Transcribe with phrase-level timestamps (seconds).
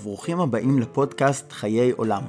[0.00, 2.22] וברוכים הבאים לפודקאסט חיי עולם.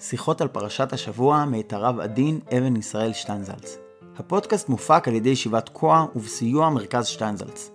[0.00, 3.78] שיחות על פרשת השבוע מאת הרב עדין אבן ישראל שטיינזלץ.
[4.16, 7.70] הפודקאסט מופק על ידי ישיבת כוח ובסיוע מרכז שטיינזלץ.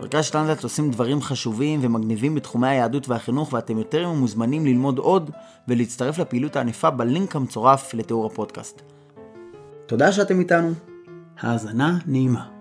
[0.00, 5.30] מרכז שטיינזלץ עושים דברים חשובים ומגניבים בתחומי היהדות והחינוך ואתם יותר מוזמנים ללמוד עוד
[5.68, 8.82] ולהצטרף לפעילות הענפה בלינק המצורף לתיאור הפודקאסט.
[9.86, 10.72] תודה שאתם איתנו.
[11.40, 12.53] האזנה נעימה.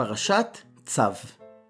[0.00, 1.02] פרשת צו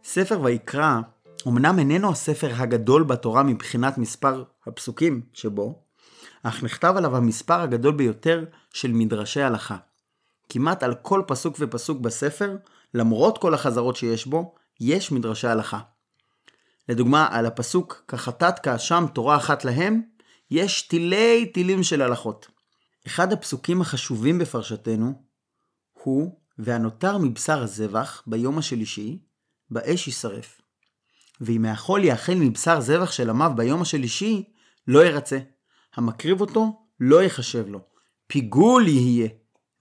[0.05, 1.01] ספר ויקרא
[1.49, 5.83] אמנם איננו הספר הגדול בתורה מבחינת מספר הפסוקים שבו,
[6.43, 9.77] אך נכתב עליו המספר הגדול ביותר של מדרשי הלכה.
[10.49, 12.57] כמעט על כל פסוק ופסוק בספר,
[12.95, 15.81] למרות כל החזרות שיש בו, יש מדרשי הלכה.
[16.89, 20.03] לדוגמה, על הפסוק כחטאת כאשם תורה אחת להם,
[20.51, 22.49] יש תילי תילים של הלכות.
[23.07, 25.23] אחד הפסוקים החשובים בפרשתנו
[25.93, 29.19] הוא והנותר מבשר הזבח ביום השלישי,
[29.71, 30.61] באש יישרף.
[31.41, 34.45] ואם האכול יאכל מבשר זבח של עמיו ביום השלישי,
[34.87, 35.39] לא ירצה.
[35.95, 37.81] המקריב אותו, לא יחשב לו.
[38.27, 39.29] פיגול יהיה,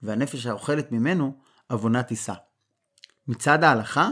[0.02, 1.38] והנפש האוכלת ממנו,
[1.70, 2.34] עוונה תישא.
[3.28, 4.08] מצד ההלכה,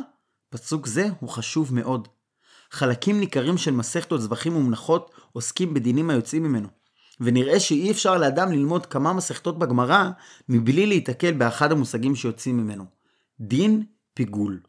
[0.50, 2.08] פסוק זה הוא חשוב מאוד.
[2.70, 6.77] חלקים ניכרים של מסכתות זבחים ומנחות עוסקים בדינים היוצאים ממנו.
[7.20, 10.10] ונראה שאי אפשר לאדם ללמוד כמה מסכתות בגמרא
[10.48, 12.84] מבלי להיתקל באחד המושגים שיוצאים ממנו.
[13.40, 14.60] דין פיגול.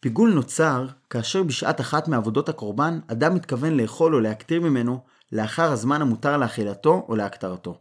[0.00, 5.00] פיגול נוצר כאשר בשעת אחת מעבודות הקורבן אדם מתכוון לאכול או להקטיר ממנו
[5.32, 7.78] לאחר הזמן המותר לאכילתו או להקטרתו.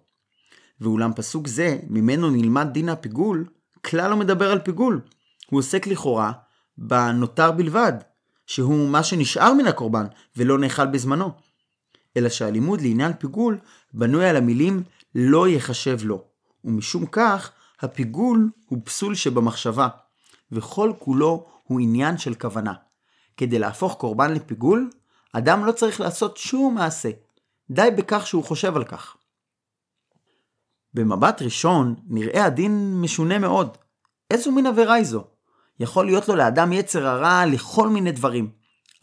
[0.81, 3.45] ואולם פסוק זה, ממנו נלמד דין הפיגול,
[3.85, 5.01] כלל לא מדבר על פיגול.
[5.49, 6.31] הוא עוסק לכאורה
[6.77, 7.93] בנותר בלבד,
[8.47, 10.05] שהוא מה שנשאר מן הקורבן
[10.37, 11.31] ולא נאכל בזמנו.
[12.17, 13.59] אלא שהלימוד לעניין פיגול
[13.93, 14.83] בנוי על המילים
[15.15, 16.23] לא יחשב לו,
[16.65, 19.87] ומשום כך הפיגול הוא פסול שבמחשבה,
[20.51, 22.73] וכל כולו הוא עניין של כוונה.
[23.37, 24.89] כדי להפוך קורבן לפיגול,
[25.33, 27.09] אדם לא צריך לעשות שום מעשה,
[27.71, 29.15] די בכך שהוא חושב על כך.
[30.93, 33.77] במבט ראשון נראה הדין משונה מאוד.
[34.31, 35.23] איזו מין עבירה היא זו?
[35.79, 38.51] יכול להיות לו לאדם יצר הרע לכל מיני דברים,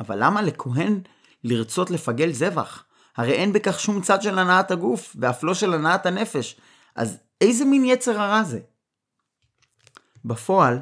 [0.01, 1.01] אבל למה לכהן
[1.45, 2.85] לרצות לפגל זבח?
[3.19, 6.57] הרי אין בכך שום צד של הנעת הגוף, ואף לא של הנעת הנפש.
[6.97, 8.59] אז איזה מין יצר הרע זה?
[10.25, 10.79] בפועל,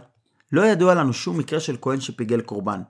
[0.52, 2.82] לא ידוע לנו שום מקרה של כהן שפיגל קורבן.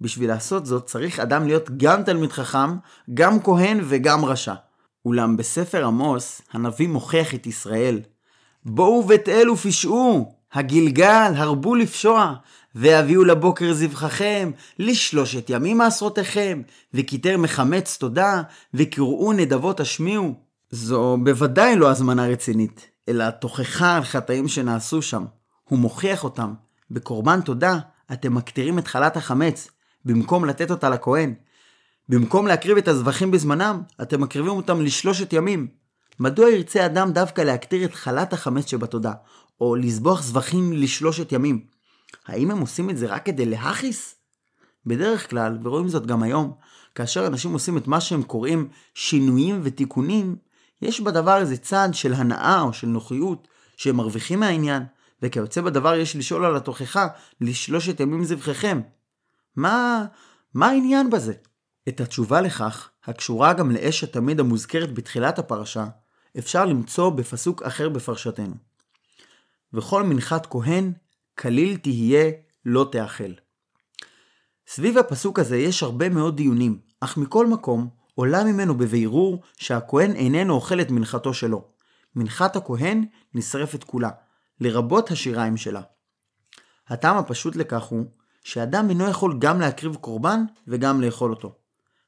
[0.00, 2.76] בשביל לעשות זאת צריך אדם להיות גם תלמיד חכם,
[3.14, 4.54] גם כהן וגם רשע.
[5.04, 8.00] אולם בספר עמוס, הנביא מוכיח את ישראל.
[8.64, 12.34] בואו בית אל ופשעו, הגלגל, הרבו לפשוע,
[12.74, 16.62] והביאו לבוקר זבחכם, לשלושת ימים מעשרותיכם,
[16.94, 18.42] וכיתר מחמץ תודה,
[18.74, 20.34] וקראו נדבות השמיעו.
[20.70, 25.24] זו בוודאי לא הזמנה רצינית, אלא תוכחה על חטאים שנעשו שם.
[25.64, 26.54] הוא מוכיח אותם.
[26.90, 27.78] בקורבן תודה,
[28.12, 29.68] אתם מקטירים את חלת החמץ,
[30.04, 31.34] במקום לתת אותה לכהן.
[32.08, 35.66] במקום להקריב את הזבחים בזמנם, אתם מקריבים אותם לשלושת ימים.
[36.20, 39.12] מדוע ירצה אדם דווקא להקטיר את חלת החמץ שבתודה,
[39.60, 41.64] או לזבוח זבחים לשלושת ימים?
[42.26, 44.14] האם הם עושים את זה רק כדי להכיס?
[44.86, 46.52] בדרך כלל, ורואים זאת גם היום,
[46.94, 50.36] כאשר אנשים עושים את מה שהם קוראים שינויים ותיקונים,
[50.82, 54.82] יש בדבר איזה צד של הנאה או של נוחיות שהם מרוויחים מהעניין,
[55.22, 57.06] וכיוצא בדבר יש לשאול על התוכחה
[57.40, 58.80] לשלושת ימים זבחיכם.
[59.56, 60.04] מה,
[60.54, 61.32] מה העניין בזה?
[61.88, 65.86] את התשובה לכך, הקשורה גם לאש התמיד המוזכרת בתחילת הפרשה,
[66.38, 68.54] אפשר למצוא בפסוק אחר בפרשתנו.
[69.72, 70.92] וכל מנחת כהן
[71.38, 72.30] כליל תהיה
[72.64, 73.32] לא תאכל.
[74.66, 80.54] סביב הפסוק הזה יש הרבה מאוד דיונים, אך מכל מקום עולה ממנו בבירור שהכהן איננו
[80.54, 81.64] אוכל את מנחתו שלו.
[82.16, 83.04] מנחת הכהן
[83.34, 84.10] נשרפת כולה,
[84.60, 85.80] לרבות השיריים שלה.
[86.88, 88.06] הטעם הפשוט לכך הוא
[88.44, 91.54] שאדם אינו יכול גם להקריב קורבן וגם לאכול אותו.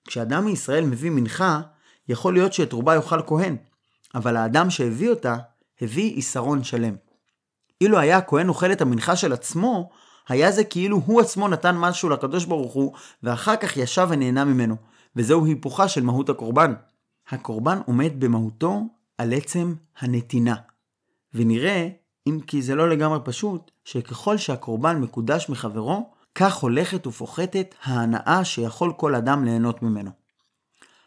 [0.04, 1.60] כשאדם מישראל מביא מנחה,
[2.08, 3.56] יכול להיות שאת רובה יאכל כהן,
[4.14, 5.36] אבל האדם שהביא אותה,
[5.80, 6.94] הביא עיסרון שלם.
[7.82, 9.90] אילו היה הכהן אוכל את המנחה של עצמו,
[10.28, 12.92] היה זה כאילו הוא עצמו נתן משהו לקדוש ברוך הוא,
[13.22, 14.76] ואחר כך ישב ונהנה ממנו,
[15.16, 16.74] וזהו היפוכה של מהות הקורבן.
[17.28, 18.82] הקורבן עומד במהותו
[19.18, 20.54] על עצם הנתינה.
[21.34, 21.88] ונראה,
[22.26, 28.92] אם כי זה לא לגמרי פשוט, שככל שהקורבן מקודש מחברו, כך הולכת ופוחתת ההנאה שיכול
[28.96, 30.10] כל אדם ליהנות ממנו.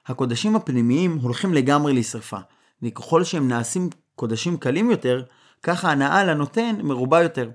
[0.08, 2.40] הקודשים הפנימיים הולכים לגמרי לשרפה,
[2.82, 5.24] וככל שהם נעשים קודשים קלים יותר,
[5.68, 7.50] כך ההנאה לנותן מרובה יותר.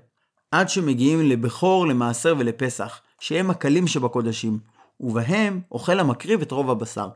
[0.51, 4.59] עד שמגיעים לבכור, למעשר ולפסח, שהם הקלים שבקודשים,
[4.99, 7.09] ובהם אוכל המקריב את רוב הבשר.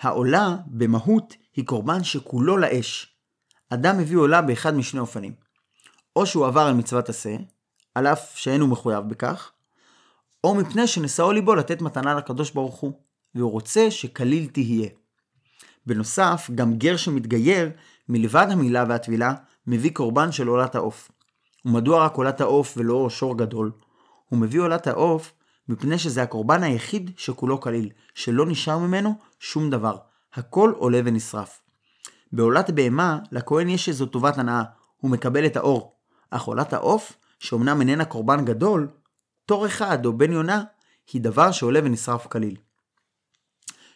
[0.00, 3.16] העולה, במהות, היא קורבן שכולו לאש.
[3.70, 5.32] אדם מביא עולה באחד משני אופנים.
[6.16, 7.36] או שהוא עבר על מצוות עשה,
[7.94, 9.52] על אף שאין הוא מחויב בכך,
[10.44, 12.92] או מפני שנשאו ליבו לתת מתנה לקדוש ברוך הוא,
[13.34, 14.88] והוא רוצה שכליל תהיה.
[15.86, 17.70] בנוסף, גם גר שמתגייר,
[18.08, 19.34] מלבד המילה והטבילה,
[19.66, 21.10] מביא קורבן של עולת העוף.
[21.64, 23.72] ומדוע רק עולת העוף ולא שור גדול?
[24.28, 25.32] הוא מביא עולת העוף
[25.68, 29.96] מפני שזה הקורבן היחיד שכולו כליל, שלא נשאר ממנו שום דבר.
[30.34, 31.62] הכל עולה ונשרף.
[32.32, 34.62] בעולת בהמה, לכהן יש איזו טובת הנאה,
[34.96, 35.96] הוא מקבל את האור.
[36.30, 38.88] אך עולת העוף, שאומנם איננה קורבן גדול,
[39.46, 40.64] תור אחד או בן יונה,
[41.12, 42.56] היא דבר שעולה ונשרף כליל.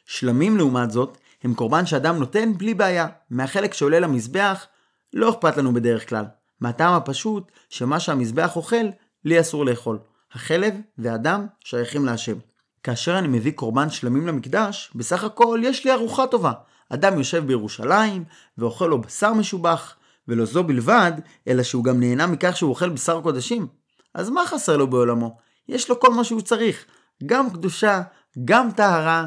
[0.07, 3.07] שלמים לעומת זאת, הם קורבן שאדם נותן בלי בעיה.
[3.31, 4.67] מהחלק שעולה למזבח,
[5.15, 6.25] לא אכפת לנו בדרך כלל.
[6.61, 8.87] מהטעם הפשוט, שמה שהמזבח אוכל,
[9.25, 9.99] לי אסור לאכול.
[10.33, 12.37] החלב והדם שייכים להשם.
[12.83, 16.53] כאשר אני מביא קורבן שלמים למקדש, בסך הכל יש לי ארוחה טובה.
[16.89, 18.25] אדם יושב בירושלים,
[18.59, 19.97] ואוכל לו בשר משובח,
[20.29, 21.13] ולא זו בלבד,
[21.49, 23.67] אלא שהוא גם נהנה מכך שהוא אוכל בשר קודשים.
[24.15, 25.37] אז מה חסר לו בעולמו?
[25.69, 26.85] יש לו כל מה שהוא צריך,
[27.27, 28.03] גם קדושה,
[28.45, 29.27] גם טהרה,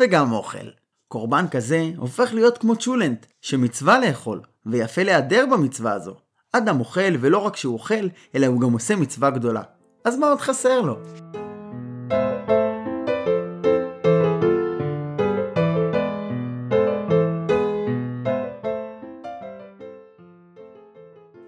[0.00, 0.68] וגם אוכל.
[1.08, 6.16] קורבן כזה הופך להיות כמו צ'ולנט, שמצווה לאכול, ויפה להיעדר במצווה הזו.
[6.52, 9.62] אדם אוכל, ולא רק שהוא אוכל, אלא הוא גם עושה מצווה גדולה.
[10.04, 10.98] אז מה עוד חסר לו?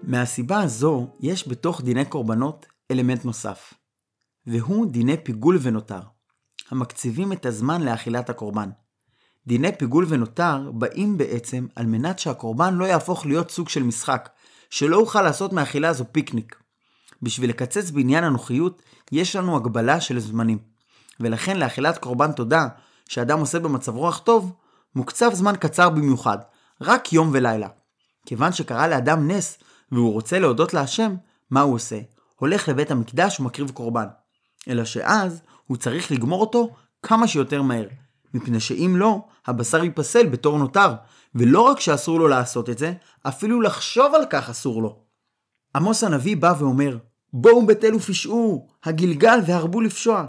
[0.03, 3.73] מהסיבה הזו, יש בתוך דיני קורבנות אלמנט נוסף,
[4.47, 5.99] והוא דיני פיגול ונותר,
[6.71, 8.69] המקציבים את הזמן לאכילת הקורבן.
[9.47, 14.29] דיני פיגול ונותר באים בעצם על מנת שהקורבן לא יהפוך להיות סוג של משחק,
[14.69, 16.55] שלא אוכל לעשות מהאכילה הזו פיקניק.
[17.21, 18.81] בשביל לקצץ בעניין הנוחיות,
[19.11, 20.57] יש לנו הגבלה של זמנים.
[21.19, 22.67] ולכן לאכילת קורבן תודה,
[23.09, 24.53] שאדם עושה במצב רוח טוב,
[24.95, 26.37] מוקצב זמן קצר במיוחד,
[26.81, 27.67] רק יום ולילה.
[28.25, 29.57] כיוון שקרה לאדם נס,
[29.91, 31.15] והוא רוצה להודות להשם,
[31.51, 31.99] מה הוא עושה?
[32.35, 34.07] הולך לבית המקדש ומקריב קורבן.
[34.67, 37.87] אלא שאז הוא צריך לגמור אותו כמה שיותר מהר,
[38.35, 40.93] מפני שאם לא, הבשר ייפסל בתור נותר,
[41.35, 42.93] ולא רק שאסור לו לעשות את זה,
[43.27, 44.99] אפילו לחשוב על כך אסור לו.
[45.75, 46.97] עמוס הנביא בא ואומר,
[47.33, 50.25] בואו אל ופשעו, הגלגל והרבו לפשוע.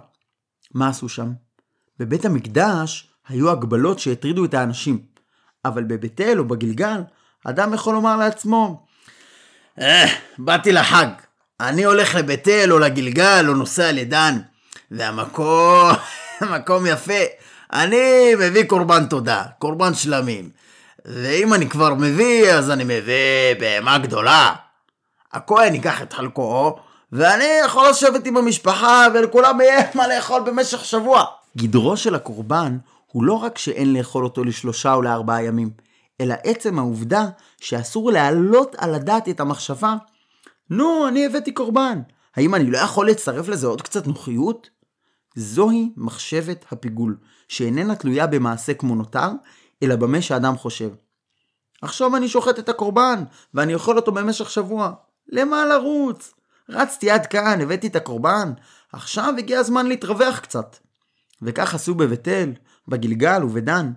[0.75, 1.33] מה עשו שם?
[1.99, 5.03] בבית המקדש היו הגבלות שהטרידו את האנשים,
[5.65, 7.01] אבל בבית אל או בגלגל,
[7.45, 8.87] אדם יכול לומר לעצמו,
[9.81, 10.07] אה,
[10.39, 11.09] באתי לחג,
[11.61, 14.39] אני הולך לבית אל או לגלגל או נוסע לדן,
[14.91, 15.91] והמקום,
[16.55, 17.23] מקום יפה,
[17.73, 20.51] אני מביא קורבן תודה, קורבן שלמים.
[21.05, 24.55] ואם אני כבר מביא, אז אני מביא בהמה גדולה.
[25.33, 26.77] הכהן ייקח את חלקו,
[27.13, 31.25] ואני יכול לשבת עם המשפחה ולכולם יהיה מה לאכול במשך שבוע.
[31.57, 32.79] גדרו של הקורבן
[33.13, 35.71] הוא לא רק שאין לאכול אותו לשלושה או לארבעה ימים,
[36.21, 37.27] אלא עצם העובדה
[37.61, 39.95] שאסור להעלות על הדעת את המחשבה,
[40.71, 42.01] נו, אני הבאתי קורבן,
[42.37, 44.71] האם אני לא יכול לצרף לזה עוד קצת נוחיות?
[45.37, 47.17] זוהי מחשבת הפיגול,
[47.49, 49.29] שאיננה תלויה במעשה כמו נותר,
[49.83, 50.91] אלא במה שאדם חושב.
[51.83, 53.25] עכשיו אני שוחט את הקורבן,
[53.55, 54.93] ואני אוכל אותו במשך שבוע.
[55.29, 56.35] למה לרוץ?
[56.69, 58.53] רצתי עד כאן, הבאתי את הקורבן,
[58.93, 60.77] עכשיו הגיע הזמן להתרווח קצת.
[61.43, 62.53] וכך עשו בבית אל,
[62.89, 63.93] בגלגל ובדן.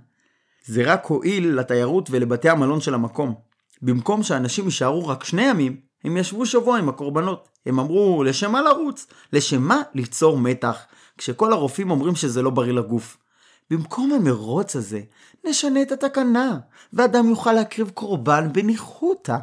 [0.66, 3.36] זה רק הועיל לתיירות ולבתי המלון של המקום.
[3.82, 7.50] במקום שאנשים יישארו רק שני ימים, הם ישבו שבוע עם הקורבנות.
[7.66, 9.08] הם אמרו, לשם מה לרוץ?
[9.34, 10.78] לשם מה ליצור מתח?
[11.20, 13.18] כשכל הרופאים אומרים שזה לא בריא לגוף.
[13.70, 15.02] במקום המרוץ הזה,
[15.46, 16.60] נשנה את התקנה,
[16.94, 19.38] ואדם יוכל להקריב קורבן בניחותא.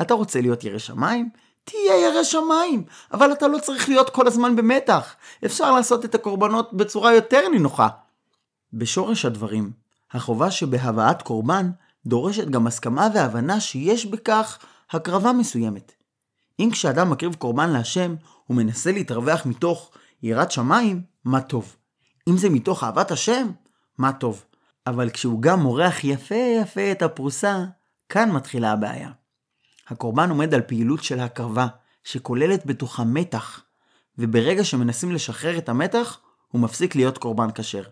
[0.00, 1.28] אתה רוצה להיות ירא שמיים?
[1.64, 5.14] תהיה ירא שמיים, אבל אתה לא צריך להיות כל הזמן במתח.
[5.44, 7.88] אפשר לעשות את הקורבנות בצורה יותר נינוחה.
[8.72, 9.70] בשורש הדברים,
[10.12, 11.70] החובה שבהבאת קורבן
[12.06, 14.58] דורשת גם הסכמה והבנה שיש בכך
[14.90, 15.92] הקרבה מסוימת.
[16.60, 18.14] אם כשאדם מקריב קורבן להשם,
[18.46, 19.90] הוא מנסה להתרווח מתוך
[20.24, 21.76] יראת שמיים, מה טוב.
[22.28, 23.50] אם זה מתוך אהבת השם,
[23.98, 24.44] מה טוב.
[24.86, 27.64] אבל כשהוא גם מורח יפה יפה את הפרוסה,
[28.08, 29.10] כאן מתחילה הבעיה.
[29.88, 31.66] הקורבן עומד על פעילות של הקרבה,
[32.04, 33.62] שכוללת בתוכה מתח,
[34.18, 37.82] וברגע שמנסים לשחרר את המתח, הוא מפסיק להיות קורבן כשר.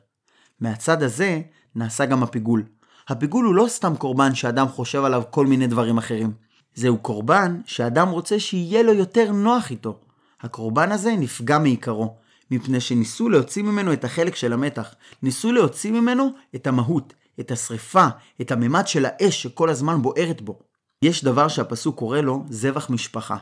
[0.60, 1.40] מהצד הזה
[1.74, 2.64] נעשה גם הפיגול.
[3.08, 6.32] הפיגול הוא לא סתם קורבן שאדם חושב עליו כל מיני דברים אחרים.
[6.74, 9.98] זהו קורבן שאדם רוצה שיהיה לו יותר נוח איתו.
[10.40, 12.21] הקורבן הזה נפגע מעיקרו,
[12.52, 18.06] מפני שניסו להוציא ממנו את החלק של המתח, ניסו להוציא ממנו את המהות, את השריפה,
[18.40, 20.58] את הממד של האש שכל הזמן בוערת בו.
[21.02, 23.36] יש דבר שהפסוק קורא לו זבח משפחה.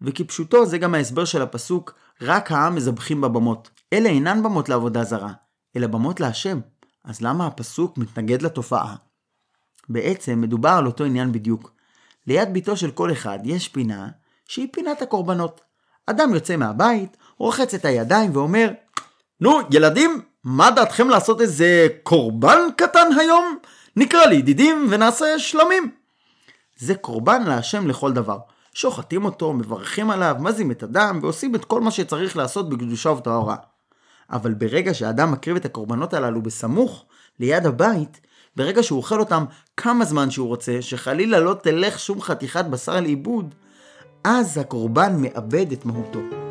[0.00, 3.70] וכפשוטו זה גם ההסבר של הפסוק, רק העם מזבחים בבמות.
[3.92, 5.32] אלה אינן במות לעבודה זרה,
[5.76, 6.60] אלא במות להשם.
[7.04, 8.96] אז למה הפסוק מתנגד לתופעה?
[9.88, 11.72] בעצם מדובר על אותו עניין בדיוק.
[12.26, 14.08] ליד ביתו של כל אחד יש פינה
[14.48, 15.60] שהיא פינת הקורבנות.
[16.06, 18.70] אדם יוצא מהבית, רוחץ את הידיים ואומר,
[19.40, 23.58] נו, ילדים, מה דעתכם לעשות איזה קורבן קטן היום?
[23.96, 25.90] נקרא לידידים ונעשה שלמים.
[26.78, 28.38] זה קורבן להשם לכל דבר.
[28.74, 33.56] שוחטים אותו, מברכים עליו, מזים את הדם ועושים את כל מה שצריך לעשות בקדושה ובטהרה.
[34.30, 37.04] אבל ברגע שאדם מקריב את הקורבנות הללו בסמוך,
[37.40, 38.20] ליד הבית,
[38.56, 39.44] ברגע שהוא אוכל אותם
[39.76, 43.54] כמה זמן שהוא רוצה, שחלילה לא תלך שום חתיכת בשר לאיבוד,
[44.24, 46.47] אז הקורבן מאבד את מהותו.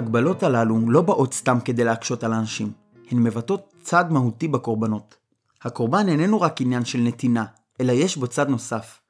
[0.00, 2.72] ההגבלות הללו לא באות סתם כדי להקשות על האנשים,
[3.10, 5.14] הן מבטאות צד מהותי בקורבנות.
[5.62, 7.44] הקורבן איננו רק עניין של נתינה,
[7.80, 9.00] אלא יש בו צד נוסף.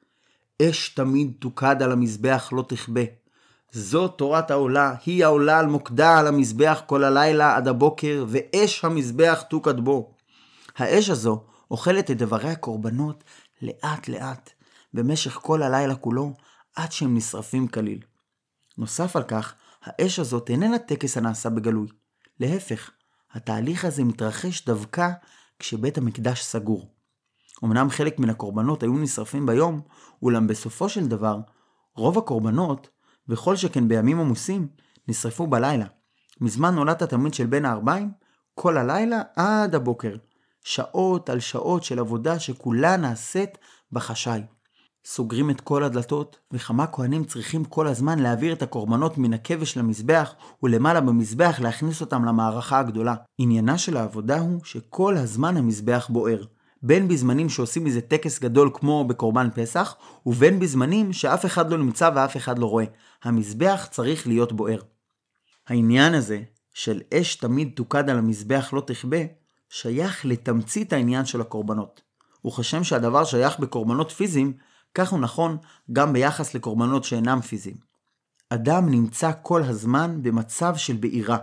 [0.61, 3.01] אש תמיד תוקד על המזבח לא תכבה.
[3.71, 9.43] זו תורת העולה, היא העולה על מוקדה על המזבח כל הלילה עד הבוקר, ואש המזבח
[9.49, 10.13] תוקד בו.
[10.77, 13.23] האש הזו אוכלת את דברי הקורבנות
[13.61, 14.49] לאט לאט,
[14.93, 16.33] במשך כל הלילה כולו,
[16.75, 17.99] עד שהם נשרפים כליל.
[18.77, 21.87] נוסף על כך, האש הזאת איננה טקס הנעשה בגלוי.
[22.39, 22.91] להפך,
[23.31, 25.09] התהליך הזה מתרחש דווקא
[25.59, 26.91] כשבית המקדש סגור.
[27.63, 29.81] אמנם חלק מן הקורבנות היו נשרפים ביום,
[30.21, 31.39] אולם בסופו של דבר,
[31.95, 32.89] רוב הקורבנות,
[33.27, 34.67] וכל שכן בימים עמוסים,
[35.07, 35.85] נשרפו בלילה.
[36.41, 38.11] מזמן עולת התמיד של בין הארבעים,
[38.55, 40.15] כל הלילה עד הבוקר.
[40.63, 43.57] שעות על שעות של עבודה שכולה נעשית
[43.91, 44.41] בחשאי.
[45.05, 50.33] סוגרים את כל הדלתות, וכמה כהנים צריכים כל הזמן להעביר את הקורבנות מן הכבש למזבח,
[50.63, 53.15] ולמעלה במזבח להכניס אותם למערכה הגדולה.
[53.37, 56.43] עניינה של העבודה הוא שכל הזמן המזבח בוער.
[56.83, 62.09] בין בזמנים שעושים מזה טקס גדול כמו בקורבן פסח, ובין בזמנים שאף אחד לא נמצא
[62.15, 62.85] ואף אחד לא רואה.
[63.23, 64.79] המזבח צריך להיות בוער.
[65.67, 66.41] העניין הזה
[66.73, 69.17] של אש תמיד תוקד על המזבח לא תכבה,
[69.69, 72.01] שייך לתמצית העניין של הקורבנות.
[72.45, 74.53] וכשם שהדבר שייך בקורבנות פיזיים,
[74.93, 75.57] כך הוא נכון
[75.91, 77.77] גם ביחס לקורבנות שאינם פיזיים.
[78.49, 81.37] אדם נמצא כל הזמן במצב של בעירה.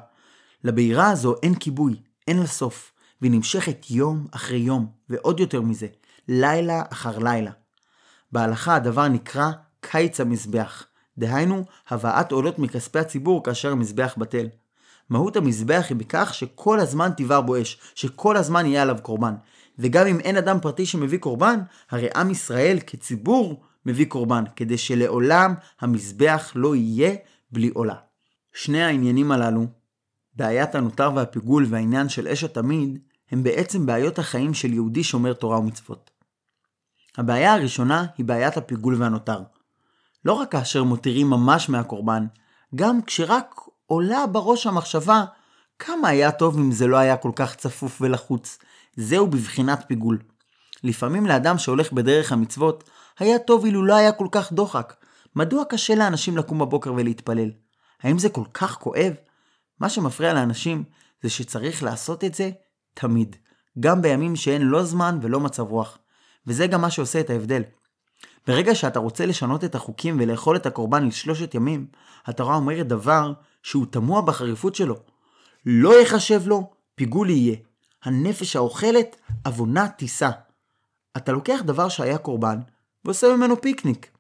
[0.64, 5.87] לבעירה הזו אין כיבוי, אין לה סוף, והיא נמשכת יום אחרי יום, ועוד יותר מזה,
[6.28, 7.50] לילה אחר לילה.
[8.33, 9.50] בהלכה הדבר נקרא
[9.81, 10.87] קיץ המזבח,
[11.19, 14.47] דהיינו הבאת עולות מכספי הציבור כאשר המזבח בטל.
[15.11, 19.35] מהות המזבח היא בכך שכל הזמן תבער בו אש, שכל הזמן יהיה עליו קורבן.
[19.78, 25.54] וגם אם אין אדם פרטי שמביא קורבן, הרי עם ישראל כציבור מביא קורבן, כדי שלעולם
[25.80, 27.14] המזבח לא יהיה
[27.50, 27.94] בלי עולה.
[28.54, 29.66] שני העניינים הללו,
[30.35, 32.99] בעיית הנותר והפיגול והעניין של אש התמיד,
[33.30, 36.11] הם בעצם בעיות החיים של יהודי שומר תורה ומצוות.
[37.16, 39.42] הבעיה הראשונה היא בעיית הפיגול והנותר.
[40.25, 42.26] לא רק כאשר מותירים ממש מהקורבן,
[42.75, 43.54] גם כשרק
[43.87, 45.25] עולה בראש המחשבה
[45.78, 48.58] כמה היה טוב אם זה לא היה כל כך צפוף ולחוץ.
[49.00, 50.19] זהו בבחינת פיגול.
[50.85, 54.95] לפעמים לאדם שהולך בדרך המצוות, היה טוב אילו לא היה כל כך דוחק.
[55.37, 57.50] מדוע קשה לאנשים לקום בבוקר ולהתפלל?
[58.02, 59.12] האם זה כל כך כואב?
[59.81, 60.85] מה שמפריע לאנשים
[61.23, 62.50] זה שצריך לעשות את זה
[62.95, 63.37] תמיד,
[63.81, 65.99] גם בימים שאין לא זמן ולא מצב רוח.
[66.47, 67.62] וזה גם מה שעושה את ההבדל.
[68.47, 71.87] ברגע שאתה רוצה לשנות את החוקים ולאכול את הקורבן לשלושת ימים,
[72.26, 74.97] התורה אומרת דבר שהוא תמוה בחריפות שלו.
[75.67, 77.57] לא יחשב לו, פיגול יהיה.
[78.05, 80.31] הנפש האוכלת, עוונה תישא.
[81.17, 82.59] אתה לוקח דבר שהיה קורבן,
[83.05, 84.11] ועושה ממנו פיקניק.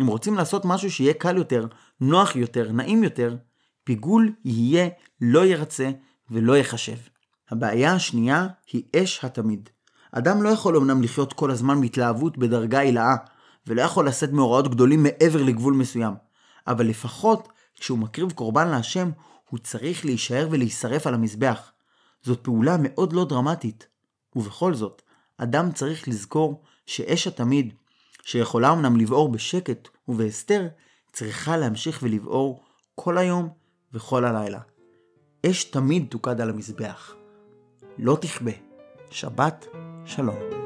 [0.00, 1.66] אם רוצים לעשות משהו שיהיה קל יותר,
[2.00, 3.36] נוח יותר, נעים יותר,
[3.84, 4.88] פיגול יהיה,
[5.20, 5.90] לא ירצה
[6.30, 6.96] ולא יחשב.
[7.50, 9.68] הבעיה השנייה היא אש התמיד.
[10.12, 13.16] אדם לא יכול אמנם לחיות כל הזמן בהתלהבות בדרגה הילאה,
[13.66, 16.14] ולא יכול לשאת מאורעות גדולים מעבר לגבול מסוים,
[16.66, 19.10] אבל לפחות כשהוא מקריב קורבן להשם,
[19.50, 21.72] הוא צריך להישאר ולהישרף על המזבח.
[22.28, 23.88] זאת פעולה מאוד לא דרמטית.
[24.36, 25.02] ובכל זאת,
[25.38, 27.74] אדם צריך לזכור שאש התמיד,
[28.22, 30.68] שיכולה אמנם לבעור בשקט ובהסתר,
[31.12, 32.62] צריכה להמשיך ולבעור
[32.94, 33.48] כל היום
[33.92, 34.60] וכל הלילה.
[35.46, 37.14] אש תמיד תוקד על המזבח.
[37.98, 38.52] לא תכבה.
[39.10, 39.66] שבת
[40.04, 40.57] שלום.